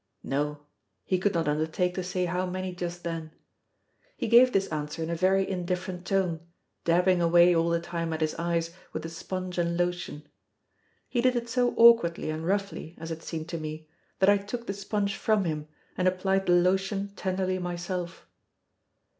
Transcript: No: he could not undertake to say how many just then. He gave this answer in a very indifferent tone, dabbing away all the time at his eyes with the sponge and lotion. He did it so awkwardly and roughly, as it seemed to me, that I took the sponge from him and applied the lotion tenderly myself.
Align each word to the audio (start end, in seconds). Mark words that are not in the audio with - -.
No: 0.23 0.65
he 1.05 1.19
could 1.19 1.35
not 1.35 1.47
undertake 1.47 1.93
to 1.93 2.03
say 2.03 2.25
how 2.25 2.47
many 2.47 2.73
just 2.73 3.03
then. 3.03 3.35
He 4.17 4.27
gave 4.27 4.51
this 4.51 4.65
answer 4.69 5.03
in 5.03 5.11
a 5.11 5.15
very 5.15 5.47
indifferent 5.47 6.07
tone, 6.07 6.39
dabbing 6.85 7.21
away 7.21 7.55
all 7.55 7.69
the 7.69 7.79
time 7.79 8.11
at 8.11 8.21
his 8.21 8.33
eyes 8.33 8.71
with 8.93 9.03
the 9.03 9.09
sponge 9.09 9.59
and 9.59 9.77
lotion. 9.77 10.27
He 11.07 11.21
did 11.21 11.35
it 11.35 11.47
so 11.49 11.75
awkwardly 11.77 12.31
and 12.31 12.43
roughly, 12.47 12.95
as 12.97 13.11
it 13.11 13.21
seemed 13.21 13.47
to 13.49 13.59
me, 13.59 13.87
that 14.17 14.27
I 14.29 14.37
took 14.39 14.65
the 14.65 14.73
sponge 14.73 15.15
from 15.15 15.45
him 15.45 15.67
and 15.95 16.07
applied 16.07 16.47
the 16.47 16.53
lotion 16.53 17.09
tenderly 17.15 17.59
myself. 17.59 18.25